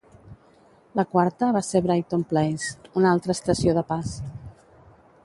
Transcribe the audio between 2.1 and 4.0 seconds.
Place, una altra estació de